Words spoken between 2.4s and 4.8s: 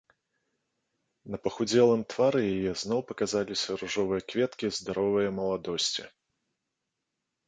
яе зноў паказаліся ружовыя кветкі